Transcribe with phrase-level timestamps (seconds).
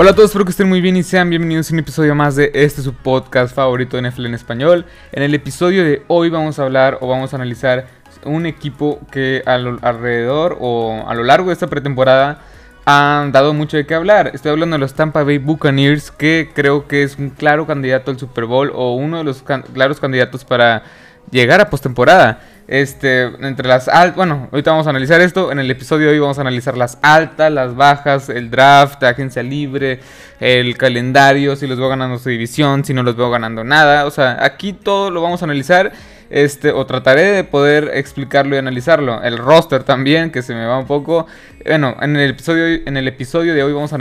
[0.00, 2.36] Hola a todos, espero que estén muy bien y sean bienvenidos a un episodio más
[2.36, 4.86] de este su podcast favorito de NFL en español.
[5.10, 7.88] En el episodio de hoy vamos a hablar o vamos a analizar
[8.24, 12.42] un equipo que alrededor o a lo largo de esta pretemporada
[12.84, 14.30] han dado mucho de qué hablar.
[14.34, 18.20] Estoy hablando de los Tampa Bay Buccaneers, que creo que es un claro candidato al
[18.20, 20.84] Super Bowl o uno de los claros candidatos para
[21.32, 22.40] llegar a postemporada.
[22.68, 25.50] Este, entre las altas, bueno, ahorita vamos a analizar esto.
[25.50, 29.08] En el episodio de hoy vamos a analizar las altas, las bajas, el draft, la
[29.08, 30.00] agencia libre,
[30.38, 34.04] el calendario, si los veo ganando su división, si no los veo ganando nada.
[34.04, 35.92] O sea, aquí todo lo vamos a analizar.
[36.30, 39.22] Este, o trataré de poder explicarlo y analizarlo.
[39.22, 41.26] El roster también, que se me va un poco.
[41.64, 43.98] Bueno, en el episodio, en el episodio de hoy vamos a,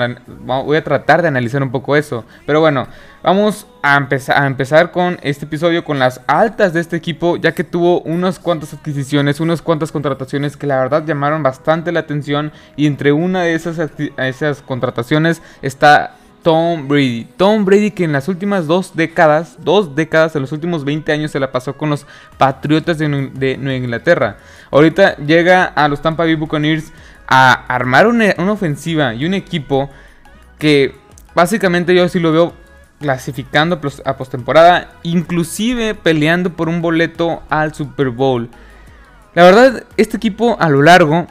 [0.63, 2.25] voy a tratar de analizar un poco eso.
[2.45, 2.87] Pero bueno,
[3.23, 7.53] vamos a empezar, a empezar con este episodio con las altas de este equipo, ya
[7.53, 12.51] que tuvo unas cuantas adquisiciones, unas cuantas contrataciones que la verdad llamaron bastante la atención.
[12.75, 13.79] Y entre una de esas,
[14.17, 16.15] esas contrataciones está
[16.47, 17.27] Tom Brady.
[17.35, 21.31] Tom Brady que en las últimas dos décadas, dos décadas, en los últimos 20 años
[21.31, 24.37] se la pasó con los Patriotas de, Nueva Inglaterra.
[24.71, 26.93] Ahorita llega a los Tampa Bay Buccaneers
[27.27, 29.89] a armar una, ofensiva y un equipo
[30.57, 30.95] que
[31.35, 32.53] básicamente yo sí lo veo
[33.01, 38.49] clasificando a postemporada, inclusive peleando por un boleto al Super Bowl.
[39.35, 41.27] La verdad, este equipo a lo largo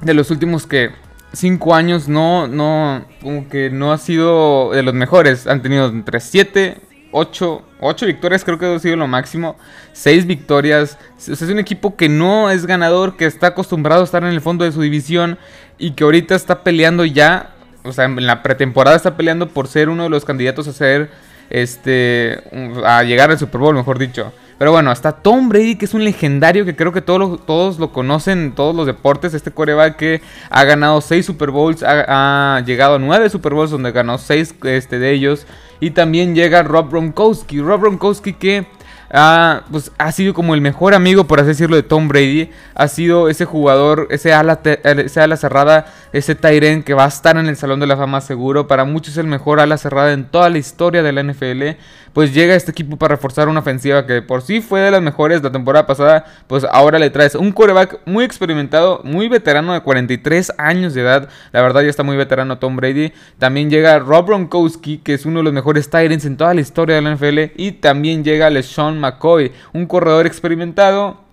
[0.00, 0.90] de los últimos que
[1.32, 5.46] cinco años no, no, como que no ha sido de los mejores.
[5.46, 6.78] Han tenido entre 7,
[7.12, 9.56] 8, 8 victorias, creo que ha sido lo máximo.
[9.92, 10.98] 6 victorias.
[11.18, 14.64] es un equipo que no es ganador, que está acostumbrado a estar en el fondo
[14.64, 15.38] de su división
[15.78, 17.54] y que ahorita está peleando ya.
[17.82, 21.10] O sea, en la pretemporada está peleando por ser uno de los candidatos a ser,
[21.48, 22.42] este,
[22.84, 24.32] a llegar al Super Bowl, mejor dicho.
[24.60, 27.94] Pero bueno, hasta Tom Brady, que es un legendario que creo que todos, todos lo
[27.94, 29.32] conocen en todos los deportes.
[29.32, 33.90] Este coreback que ha ganado 6 Super Bowls, ha, llegado a 9 Super Bowls donde
[33.90, 35.46] ganó 6 este, de ellos.
[35.80, 37.62] Y también llega Rob Gronkowski.
[37.62, 38.66] Rob Gronkowski que
[39.10, 42.50] ha, pues, ha sido como el mejor amigo, por así decirlo, de Tom Brady.
[42.74, 47.36] Ha sido ese jugador, ese ala, ese ala cerrada, ese Tyren que va a estar
[47.36, 48.66] en el Salón de la Fama seguro.
[48.66, 51.78] Para muchos el mejor ala cerrada en toda la historia de la NFL.
[52.12, 55.42] Pues llega este equipo para reforzar una ofensiva que por sí fue de las mejores
[55.42, 56.24] la temporada pasada.
[56.48, 61.28] Pues ahora le traes un quarterback muy experimentado, muy veterano de 43 años de edad.
[61.52, 63.12] La verdad ya está muy veterano Tom Brady.
[63.38, 66.96] También llega Rob Gronkowski, que es uno de los mejores Tyrants en toda la historia
[66.96, 67.52] de la NFL.
[67.56, 71.29] Y también llega LeSean McCoy, un corredor experimentado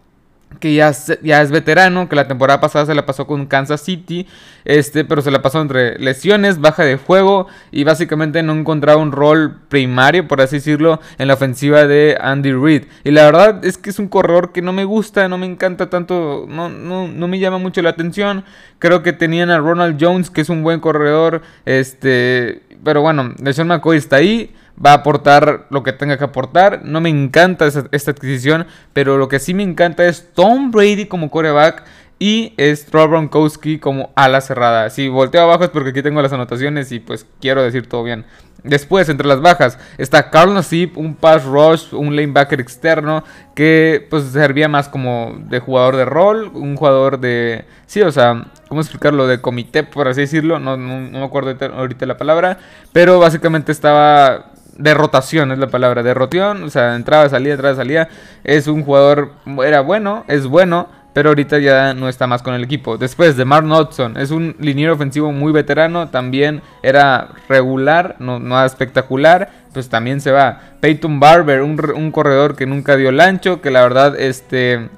[0.59, 0.91] que ya,
[1.21, 4.27] ya es veterano, que la temporada pasada se la pasó con Kansas City,
[4.65, 9.11] este, pero se la pasó entre lesiones, baja de juego y básicamente no encontraba un
[9.11, 12.85] rol primario, por así decirlo, en la ofensiva de Andy Reid.
[13.03, 15.89] Y la verdad es que es un corredor que no me gusta, no me encanta
[15.89, 18.43] tanto, no, no, no me llama mucho la atención.
[18.79, 23.67] Creo que tenían a Ronald Jones, que es un buen corredor, este, pero bueno, LeSean
[23.67, 24.53] McCoy está ahí
[24.83, 26.81] va a aportar lo que tenga que aportar.
[26.83, 31.29] No me encanta esta, adquisición, pero lo que sí me encanta es Tom Brady como
[31.29, 31.83] coreback
[32.19, 34.89] y es Rob Gronkowski como ala cerrada.
[34.89, 38.25] Si volteo abajo es porque aquí tengo las anotaciones y pues quiero decir todo bien.
[38.63, 43.23] Después, entre las bajas, está Carl Nassib, un pass rush, un lanebacker externo
[43.55, 47.65] que pues servía más como de jugador de rol, un jugador de...
[47.85, 49.27] Sí, o sea, ¿cómo explicarlo?
[49.27, 52.57] De comité, por así decirlo, no, no me acuerdo ahorita la palabra,
[52.91, 58.09] pero básicamente estaba de rotación es la palabra, de o sea, entraba, salía, entraba, salía.
[58.43, 59.33] Es un jugador,
[59.65, 62.97] era bueno, es bueno, pero ahorita ya no está más con el equipo.
[62.97, 68.63] Después de Mark Knudson, es un liniero ofensivo muy veterano, también era regular, no, no
[68.63, 70.61] espectacular, pues también se va.
[70.79, 74.89] Peyton Barber, un, corredor que nunca dio el ancho, que la verdad, este,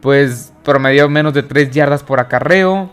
[0.00, 2.90] pues promedió menos de 3 yardas por acarreo.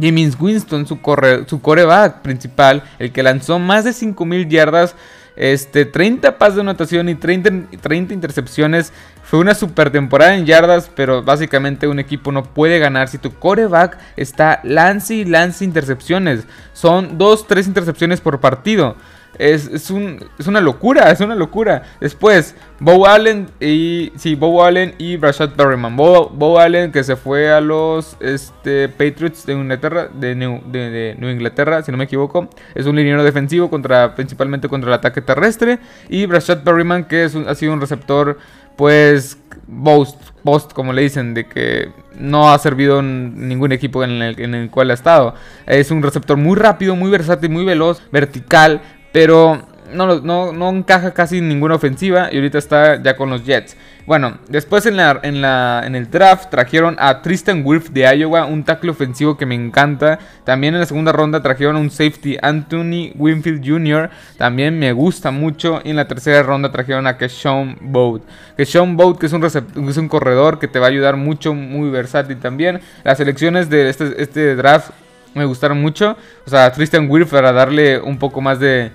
[0.00, 4.94] James Winston, su, corre, su coreback principal, el que lanzó más de 5000 yardas
[5.40, 8.92] este, 30 pases de anotación y 30, 30 intercepciones.
[9.22, 13.32] Fue una super temporada en yardas, pero básicamente un equipo no puede ganar si tu
[13.32, 16.44] coreback está lance y lance intercepciones.
[16.74, 18.96] Son 2-3 intercepciones por partido.
[19.38, 21.84] Es, una locura, es una locura.
[22.00, 24.12] Después, Bo Allen y.
[24.16, 25.96] Sí, Bo Allen y Brashad Perryman.
[25.96, 31.82] Bo, Allen que se fue a los este, Patriots de Inglaterra, de New, de, Inglaterra,
[31.82, 32.50] si no me equivoco.
[32.74, 35.78] Es un liniero defensivo contra, principalmente contra el ataque terrestre.
[36.08, 38.38] Y Brashad Perryman que es ha sido un receptor,
[38.76, 39.38] pues,
[39.82, 44.38] post, post, como le dicen, de que no ha servido en ningún equipo en el,
[44.38, 45.34] en el cual ha estado.
[45.66, 49.62] Es un receptor muy rápido, muy versátil, muy veloz, vertical pero
[49.92, 53.76] no, no, no encaja casi ninguna ofensiva y ahorita está ya con los Jets.
[54.06, 58.44] Bueno, después en, la, en, la, en el draft trajeron a Tristan Wirth de Iowa,
[58.46, 60.18] un tackle ofensivo que me encanta.
[60.44, 65.30] También en la segunda ronda trajeron a un safety Anthony Winfield Jr., también me gusta
[65.30, 65.80] mucho.
[65.84, 68.22] Y en la tercera ronda trajeron a Keshawn Boat.
[68.56, 71.90] Keshawn Boat, que es un, es un corredor que te va a ayudar mucho, muy
[71.90, 72.80] versátil también.
[73.04, 74.90] Las elecciones de este, este draft
[75.34, 76.16] me gustaron mucho.
[76.46, 78.92] O sea, Tristan Wirth para darle un poco más de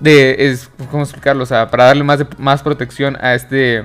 [0.00, 0.56] de
[0.90, 1.42] ¿cómo explicarlo?
[1.42, 3.84] O sea, para darle más, más protección a este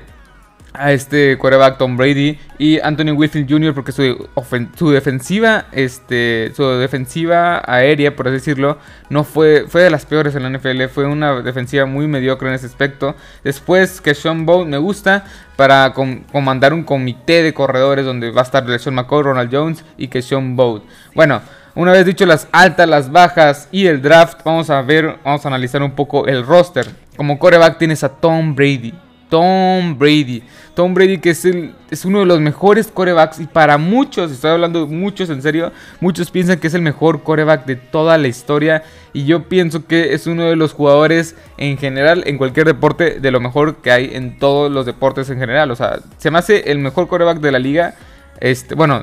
[0.76, 3.76] a este quarterback Tom Brady y Anthony Whitfield Jr.
[3.76, 8.80] porque su, defensiva este su defensiva aérea por así decirlo
[9.12, 12.56] no fue fue de las peores en la NFL fue una defensiva muy mediocre en
[12.56, 18.32] ese aspecto después que Sean Bow me gusta para comandar un comité de corredores donde
[18.32, 20.84] va a estar Sean McCoy, Ronald Jones y que Sean Bow
[21.14, 21.44] bueno
[21.76, 25.48] una vez dicho las altas, las bajas y el draft, vamos a ver, vamos a
[25.48, 26.88] analizar un poco el roster.
[27.18, 28.94] Como coreback tienes a Tom Brady.
[29.30, 30.44] Tom Brady.
[30.76, 34.52] Tom Brady que es, el, es uno de los mejores corebacks y para muchos, estoy
[34.52, 38.84] hablando muchos en serio, muchos piensan que es el mejor coreback de toda la historia
[39.12, 43.32] y yo pienso que es uno de los jugadores en general en cualquier deporte de
[43.32, 45.72] lo mejor que hay en todos los deportes en general.
[45.72, 47.96] O sea, se me hace el mejor coreback de la liga
[48.44, 49.02] este, bueno,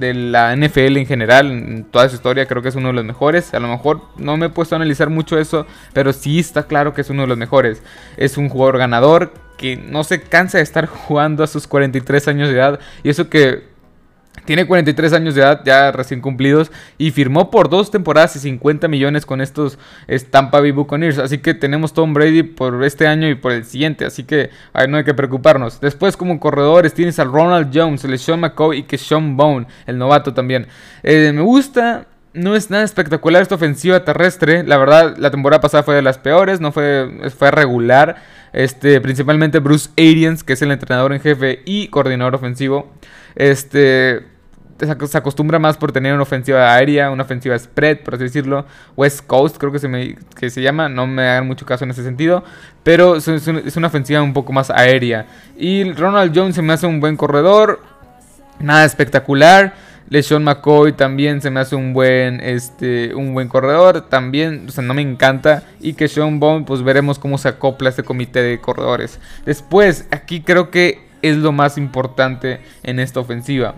[0.00, 3.04] de, la NFL en general, en toda su historia, creo que es uno de los
[3.04, 3.54] mejores.
[3.54, 6.92] A lo mejor no me he puesto a analizar mucho eso, pero sí está claro
[6.92, 7.84] que es uno de los mejores.
[8.16, 12.48] Es un jugador ganador que no se cansa de estar jugando a sus 43 años
[12.48, 12.80] de edad.
[13.04, 13.62] Y eso que
[14.44, 18.88] tiene 43 años de edad, ya recién cumplidos, y firmó por dos temporadas y 50
[18.88, 19.78] millones con estos
[20.30, 21.18] Tampa Bay Buccaneers.
[21.18, 24.50] Así que tenemos Tom Brady por este año y por el siguiente, así que
[24.88, 25.80] no hay que preocuparnos.
[25.80, 29.98] Después, como corredores, tienes a Ronald Jones, el Sean McCoy y que Sean Bone, el
[29.98, 30.66] novato también.
[31.02, 34.64] Eh, me gusta no es nada espectacular esta ofensiva terrestre.
[34.64, 38.16] La verdad, la temporada pasada fue de las peores, no fue, fue regular.
[38.52, 42.92] Este, principalmente Bruce Arians, que es el entrenador en jefe y coordinador ofensivo.
[43.36, 44.26] Este,
[44.78, 48.66] se acostumbra más por tener una ofensiva aérea, una ofensiva spread, por así decirlo.
[48.96, 50.88] West Coast, creo que se, me, que se llama.
[50.88, 52.44] No me hagan mucho caso en ese sentido.
[52.82, 53.26] Pero es,
[53.76, 55.26] una ofensiva un poco más aérea.
[55.56, 57.80] Y Ronald Jones se me hace un buen corredor.
[58.58, 59.74] Nada espectacular.
[60.08, 64.08] LeSean McCoy también se me hace un buen, este, un buen corredor.
[64.08, 65.64] También, o sea, no me encanta.
[65.80, 69.18] Y que Sean Bond, pues veremos cómo se acopla este comité de corredores.
[69.44, 73.74] Después, aquí creo que es lo más importante en esta ofensiva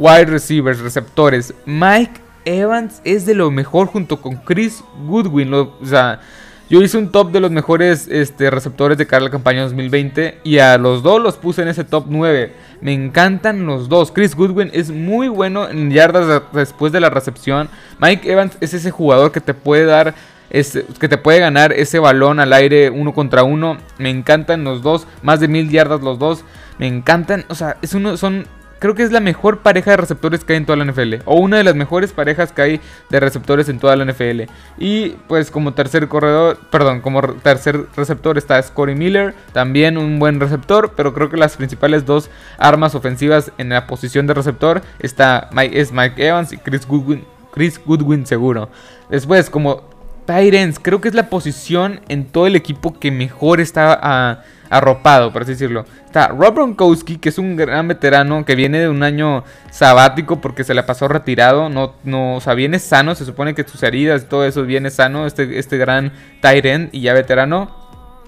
[0.00, 1.54] wide receivers, receptores.
[1.66, 5.52] Mike Evans es de lo mejor junto con Chris Goodwin.
[5.52, 6.20] o sea,
[6.70, 10.38] yo hice un top de los mejores este, receptores de cara a la campaña 2020
[10.44, 12.52] y a los dos los puse en ese top 9.
[12.80, 14.12] Me encantan los dos.
[14.12, 17.68] Chris Goodwin es muy bueno en yardas después de la recepción.
[18.00, 20.14] Mike Evans es ese jugador que te puede dar
[20.50, 23.76] que te puede ganar ese balón al aire uno contra uno.
[23.98, 26.44] Me encantan los dos, más de mil yardas los dos.
[26.78, 28.46] Me encantan, o sea, es uno, son
[28.80, 31.16] creo que es la mejor pareja de receptores que hay en toda la NFL.
[31.26, 32.80] O una de las mejores parejas que hay
[33.10, 34.42] de receptores en toda la NFL.
[34.78, 39.34] Y pues como tercer corredor, perdón, como tercer receptor está Scotty Miller.
[39.52, 40.94] También un buen receptor.
[40.96, 45.78] Pero creo que las principales dos armas ofensivas en la posición de receptor está Mike,
[45.78, 47.24] es Mike Evans y Chris Goodwin.
[47.52, 48.70] Chris Goodwin seguro.
[49.10, 49.82] Después como
[50.26, 53.98] Tyrants, creo que es la posición en todo el equipo que mejor está...
[54.02, 55.84] a arropado, por así decirlo.
[56.06, 60.64] Está Rob Gronkowski, que es un gran veterano que viene de un año sabático porque
[60.64, 61.68] se le pasó retirado.
[61.68, 63.14] No, no, o sea, viene sano.
[63.14, 65.26] Se supone que sus heridas y todo eso viene sano.
[65.26, 67.76] Este, este gran Tyrant y ya veterano.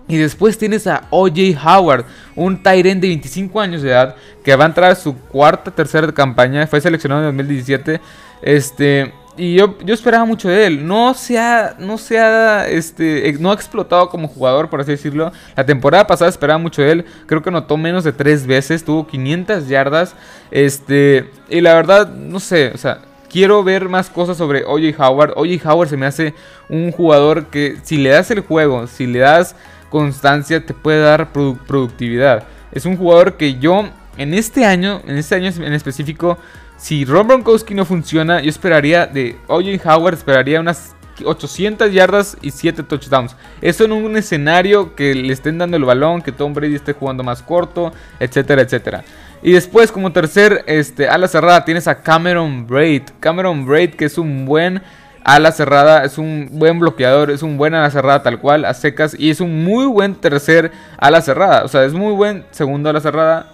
[0.09, 4.65] Y después tienes a OJ Howard, un Tyrant de 25 años de edad que va
[4.65, 6.67] a entrar a su cuarta, tercera campaña.
[6.67, 8.01] Fue seleccionado en 2017.
[8.43, 10.87] Este, y yo, yo esperaba mucho de él.
[10.87, 15.33] No se ha, no se ha, este, no ha explotado como jugador, por así decirlo.
[15.57, 17.05] La temporada pasada esperaba mucho de él.
[17.27, 18.85] Creo que anotó menos de tres veces.
[18.85, 20.15] Tuvo 500 yardas.
[20.51, 25.33] Este, y la verdad, no sé, o sea, quiero ver más cosas sobre OJ Howard.
[25.37, 26.35] OJ Howard se me hace
[26.69, 29.57] un jugador que si le das el juego, si le das
[29.89, 32.45] constancia, te puede dar productividad.
[32.73, 36.39] Es un jugador que yo en este año, en este año en específico,
[36.83, 42.51] si Ron Bronkowski no funciona, yo esperaría de OJ Howard, esperaría unas 800 yardas y
[42.51, 43.37] 7 touchdowns.
[43.61, 47.23] Eso en un escenario que le estén dando el balón, que Tom Brady esté jugando
[47.23, 49.05] más corto, etcétera, etcétera.
[49.45, 53.03] Y después, como tercer este, ala cerrada, tienes a Cameron Braid.
[53.21, 54.83] Cameron Braid, que es un buen
[55.23, 59.15] ala cerrada, es un buen bloqueador, es un buen ala cerrada tal cual, a secas,
[59.17, 61.63] y es un muy buen tercer ala cerrada.
[61.63, 63.52] O sea, es muy buen segundo ala cerrada,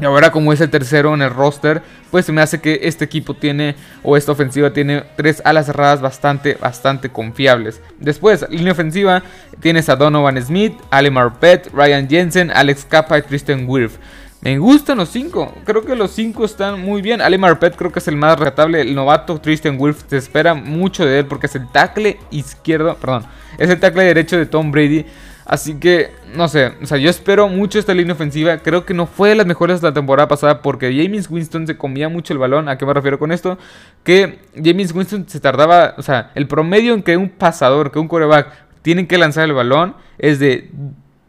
[0.00, 3.04] Y ahora como es el tercero en el roster, pues se me hace que este
[3.04, 7.80] equipo tiene, o esta ofensiva tiene tres alas cerradas bastante, bastante confiables.
[7.98, 9.22] Después, línea ofensiva,
[9.60, 13.98] tienes a Donovan Smith, Ali Marpet, Ryan Jensen, Alex Kappa y Tristan Wirth.
[14.40, 15.52] Me gustan los cinco.
[15.64, 17.20] Creo que los cinco están muy bien.
[17.20, 18.82] Ali Marpet creo que es el más rescatable.
[18.82, 22.96] El novato Tristan Wirth se espera mucho de él porque es el tackle izquierdo.
[22.96, 23.26] Perdón.
[23.58, 25.04] Es el tackle derecho de Tom Brady.
[25.48, 28.58] Así que, no sé, o sea, yo espero mucho esta línea ofensiva.
[28.58, 31.78] Creo que no fue de las mejores de la temporada pasada porque James Winston se
[31.78, 32.68] comía mucho el balón.
[32.68, 33.56] ¿A qué me refiero con esto?
[34.04, 38.08] Que James Winston se tardaba, o sea, el promedio en que un pasador, que un
[38.08, 38.52] coreback
[38.82, 40.70] tienen que lanzar el balón es de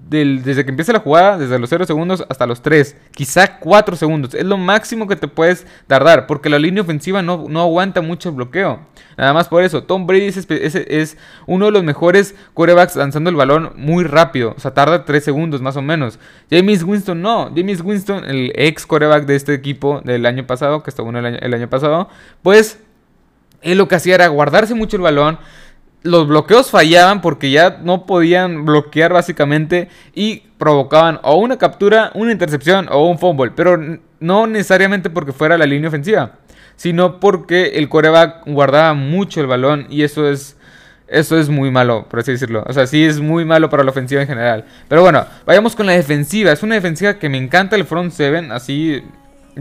[0.09, 4.33] desde que empieza la jugada, desde los 0 segundos hasta los 3, quizá 4 segundos.
[4.33, 8.29] Es lo máximo que te puedes tardar, porque la línea ofensiva no, no aguanta mucho
[8.29, 8.79] el bloqueo.
[9.17, 13.35] Nada más por eso, Tom Brady es, es, uno de los mejores quarterbacks lanzando el
[13.35, 14.55] balón muy rápido.
[14.57, 16.19] O sea, tarda 3 segundos más o menos.
[16.49, 17.51] James Winston no.
[17.55, 21.37] James Winston, el ex quarterback de este equipo del año pasado, que estuvo el año,
[21.39, 22.09] el año pasado,
[22.41, 22.79] pues
[23.61, 25.37] él lo que hacía era guardarse mucho el balón
[26.03, 32.31] los bloqueos fallaban porque ya no podían bloquear básicamente y provocaban o una captura, una
[32.31, 33.77] intercepción o un fumble, pero
[34.19, 36.33] no necesariamente porque fuera la línea ofensiva,
[36.75, 40.55] sino porque el coreback guardaba mucho el balón y eso es
[41.09, 42.63] eso es muy malo, por así decirlo.
[42.67, 44.65] O sea, sí es muy malo para la ofensiva en general.
[44.87, 46.51] Pero bueno, vayamos con la defensiva.
[46.51, 49.03] Es una defensiva que me encanta el front seven, así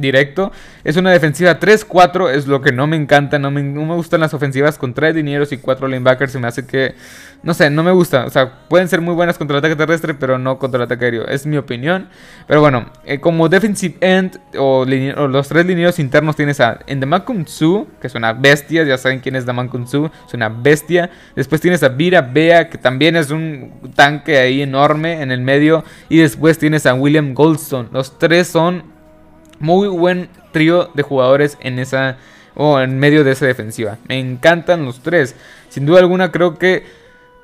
[0.00, 0.52] directo.
[0.84, 3.38] Es una defensiva 3-4, es lo que no me encanta.
[3.38, 3.62] No me,
[3.94, 6.32] gustan las ofensivas con 3 dineros y 4 linebackers.
[6.32, 6.94] Se me hace que,
[7.42, 8.24] no sé, no me gusta.
[8.26, 11.04] O sea, pueden ser muy buenas contra el ataque terrestre, pero no contra el ataque
[11.04, 11.26] aéreo.
[11.26, 12.08] Es mi opinión.
[12.46, 17.86] Pero bueno, eh, como defensive end o, los tres lineros internos tienes a Endemakum Su,
[18.00, 18.84] que es una bestia.
[18.84, 21.10] Ya saben quién es Endemakum Su, es una bestia.
[21.36, 25.84] Después tienes a Vira Bea, que también es un tanque ahí enorme en el medio.
[26.08, 27.88] Y después tienes a William Goldstone.
[27.92, 28.97] Los tres son
[29.60, 32.16] muy buen trío de jugadores en esa
[32.54, 33.98] o en medio de esa defensiva.
[34.08, 35.36] Me encantan los tres.
[35.68, 36.84] Sin duda alguna creo que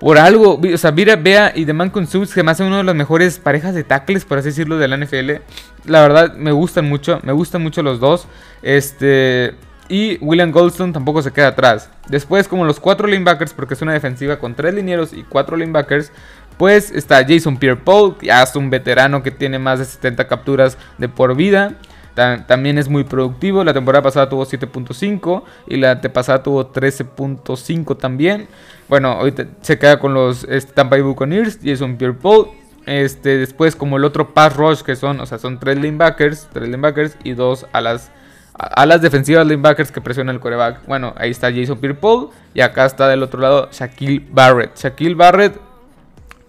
[0.01, 2.79] por algo, o sea, Vira Bea y The Man con Subs se me hacen uno
[2.79, 5.41] de las mejores parejas de tackles, por así decirlo, de la NFL.
[5.87, 8.27] La verdad, me gustan mucho, me gustan mucho los dos.
[8.63, 9.55] Este.
[9.89, 11.91] Y William Goldstone tampoco se queda atrás.
[12.09, 16.11] Después, como los cuatro linebackers, porque es una defensiva con tres linieros y cuatro linebackers,
[16.57, 21.09] pues está Jason Pierre-Paul, ya es un veterano que tiene más de 70 capturas de
[21.09, 21.75] por vida
[22.15, 23.65] también es muy productivo.
[23.65, 28.49] La temporada pasada tuvo 7.5 y la antepasada tuvo 13.5 también.
[28.89, 32.49] Bueno, ahorita se queda con los este, Tampa Bay Buccaneers un Pierre Paul.
[32.87, 36.69] Este, después como el otro pass rush que son, o sea, son tres linebackers, tres
[36.69, 38.11] linebackers y dos a las
[38.55, 40.87] a las defensivas linebackers que presionan el coreback.
[40.87, 44.77] Bueno, ahí está Jason Pierre-Paul y acá está del otro lado Shaquille Barrett.
[44.77, 45.59] Shaquille Barrett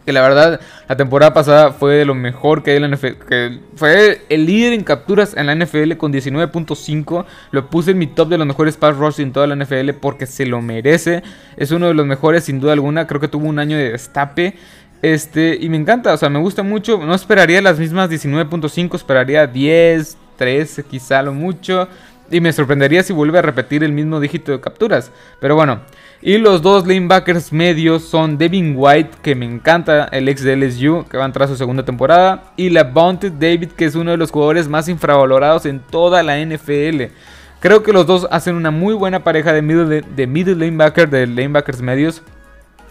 [0.05, 3.59] que la verdad la temporada pasada fue de lo mejor que hay en la NFL,
[3.75, 8.29] fue el líder en capturas en la NFL con 19.5, lo puse en mi top
[8.29, 11.23] de los mejores pass rush en toda la NFL porque se lo merece,
[11.57, 14.55] es uno de los mejores sin duda alguna, creo que tuvo un año de destape,
[15.01, 19.45] este, y me encanta, o sea, me gusta mucho, no esperaría las mismas 19.5, esperaría
[19.45, 21.87] 10, 13 quizá lo mucho,
[22.31, 25.81] y me sorprendería si vuelve a repetir el mismo dígito de capturas, pero bueno,
[26.21, 31.05] y los dos linebackers medios son Devin White, que me encanta, el ex de LSU,
[31.07, 32.51] que va a entrar a su segunda temporada.
[32.57, 36.43] Y la Bounty David, que es uno de los jugadores más infravalorados en toda la
[36.43, 37.11] NFL.
[37.59, 41.27] Creo que los dos hacen una muy buena pareja de middle, de middle linebacker, de
[41.27, 42.23] linebackers medios.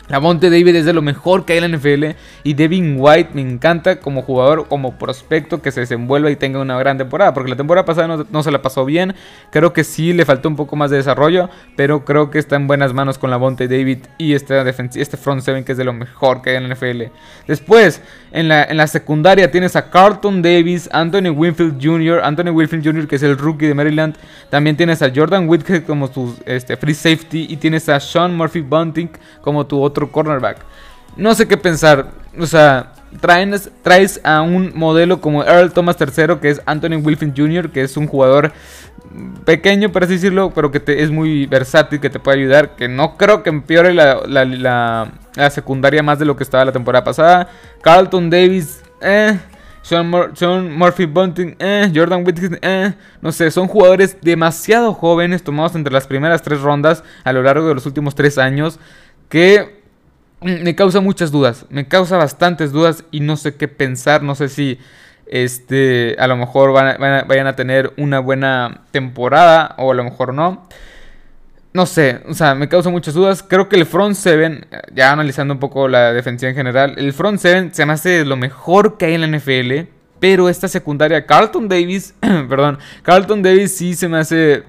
[0.08, 3.30] La Monte David es de lo mejor que hay en la NFL y Devin White
[3.32, 7.48] me encanta como jugador, como prospecto que se desenvuelva y tenga una gran temporada, porque
[7.48, 9.14] la temporada pasada no, se la pasó bien,
[9.50, 12.66] creo que sí le faltó un poco más de desarrollo, pero creo que está en
[12.66, 15.94] buenas manos con la Monte David y este, este front seven que es de lo
[15.94, 17.04] mejor que hay en la NFL.
[17.48, 18.02] Después,
[18.34, 23.06] en la, en la secundaria tienes a Carlton Davis, Anthony Winfield Jr., Anthony Winfield Jr.
[23.06, 24.16] que es el rookie de Maryland,
[24.50, 28.60] también tienes a Jordan Whitkhead como tu este, free safety y tienes a Sean Murphy
[28.60, 29.10] Bunting
[29.40, 30.58] como tu otro cornerback.
[31.16, 32.10] No sé qué pensar.
[32.36, 37.34] O sea, traes, traes a un modelo como Earl Thomas III, que es Anthony Wilfin
[37.36, 38.52] Jr., que es un jugador
[39.44, 42.76] pequeño, por así decirlo, pero que te, es muy versátil, que te puede ayudar.
[42.76, 47.04] Que no creo que empeore la, la, secundaria más de lo que estaba la temporada
[47.04, 47.48] pasada.
[47.82, 49.38] Carlton Davis, eh.
[49.82, 50.08] Sean,
[50.78, 56.06] Murphy Bunting, eh, Jordan Whitkin, eh, no sé, son jugadores demasiado jóvenes tomados entre las
[56.06, 58.80] primeras tres rondas a lo largo de los últimos tres años
[59.28, 59.83] que
[60.44, 64.48] me causa muchas dudas, me causa bastantes dudas y no sé qué pensar, no sé
[64.48, 64.78] si
[65.26, 70.34] este, a lo mejor van vayan a tener una buena temporada o a lo mejor
[70.34, 70.68] no.
[71.72, 73.42] No sé, o sea, me causa muchas dudas.
[73.42, 77.40] Creo que el front seven, ya analizando un poco la defensiva en general, el front
[77.40, 81.68] seven se me hace lo mejor que hay en la NFL, pero esta secundaria, Carlton
[81.68, 84.62] Davis, perdón, Carlton Davis sí se me hace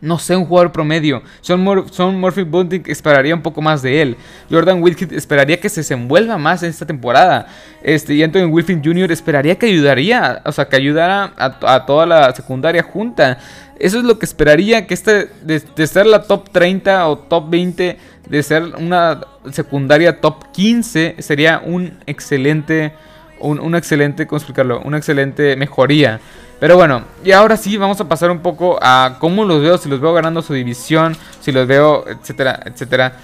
[0.00, 1.22] no sé, un jugador promedio.
[1.40, 4.16] Son, Murphy Bunting esperaría un poco más de él.
[4.50, 7.46] Jordan Wilkins esperaría que se desenvuelva más en esta temporada.
[7.82, 9.12] Este, y Anthony Wilfin Jr.
[9.12, 13.38] esperaría que ayudaría, o sea, que ayudara a, toda la secundaria junta.
[13.78, 17.98] Eso es lo que esperaría, que este, de, ser la top 30 o top 20,
[18.28, 22.92] de ser una secundaria top 15, sería un excelente,
[23.40, 24.80] un, excelente, ¿cómo explicarlo?
[24.84, 26.20] Una excelente mejoría.
[26.58, 29.88] Pero bueno, y ahora sí vamos a pasar un poco a cómo los veo, si
[29.88, 33.14] los veo ganando su división, si los veo, etcétera, etcétera.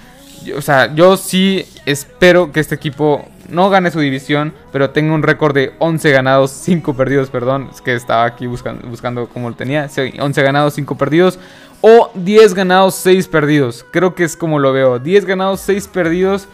[0.55, 5.23] o sea, yo sí espero que este equipo no gane su división, pero tenga un
[5.23, 7.69] récord de 11 ganados, 5 perdidos, perdón.
[7.73, 9.87] Es que estaba aquí buscando, buscando cómo lo tenía.
[10.19, 11.39] 11 ganados, 5 perdidos.
[11.81, 13.85] O 10 ganados, 6 perdidos.
[13.91, 14.99] Creo que es como lo veo.
[14.99, 16.47] 10 ganados, 6 perdidos.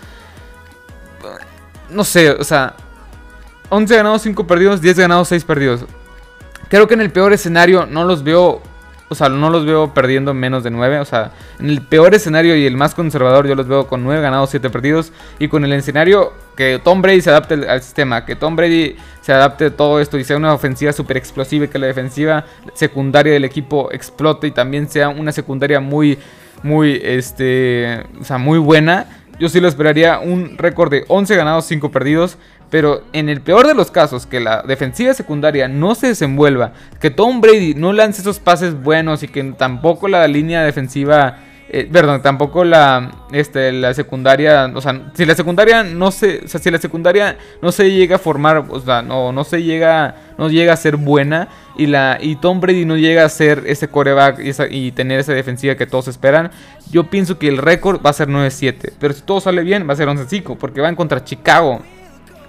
[1.89, 2.75] No sé, o sea.
[3.73, 5.85] 11 ganados, 5 perdidos, 10 ganados, 6 perdidos.
[6.69, 8.61] Creo que en el peor escenario no los veo.
[9.09, 10.99] O sea, no los veo perdiendo menos de 9.
[10.99, 14.21] O sea, en el peor escenario y el más conservador, yo los veo con 9
[14.21, 15.11] ganados, 7 perdidos.
[15.39, 18.25] Y con el escenario que Tom Brady se adapte al sistema.
[18.25, 21.65] Que Tom Brady se adapte a todo esto y sea una ofensiva súper explosiva.
[21.65, 24.47] Y que la defensiva secundaria del equipo explote.
[24.47, 26.19] Y también sea una secundaria muy,
[26.61, 28.03] muy, este.
[28.21, 29.07] O sea, muy buena.
[29.39, 32.37] Yo sí lo esperaría un récord de 11 ganados, 5 perdidos.
[32.73, 37.11] Pero en el peor de los casos, que la defensiva secundaria no se desenvuelva, que
[37.11, 41.37] Tom Brady no lance esos pases buenos y que tampoco la línea defensiva,
[41.69, 46.47] eh, perdón, tampoco la, este, la secundaria, o sea, si la secundaria no se, o
[46.47, 50.15] sea, si la secundaria no se llega a formar, o sea, no, no se llega,
[50.39, 53.87] no llega a ser buena y la, y Tom Brady no llega a ser ese
[53.87, 54.39] coreback
[54.71, 56.49] y, tener esa defensiva que todos esperan,
[56.89, 59.93] yo pienso que el récord va a ser 9-7, pero si todo sale bien va
[59.93, 61.83] a ser 11-5 porque van contra Chicago.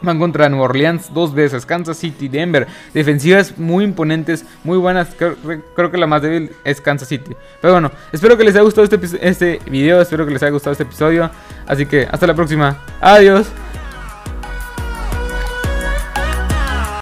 [0.05, 2.67] Van contra New Orleans dos veces, Kansas City, Denver.
[2.93, 5.09] Defensivas muy imponentes, muy buenas.
[5.17, 7.35] Creo, que la más débil es Kansas City.
[7.61, 10.73] Pero bueno, espero que les haya gustado este, este video, espero que les haya gustado
[10.73, 11.31] este episodio.
[11.67, 12.79] Así que hasta la próxima.
[13.01, 13.47] Adiós.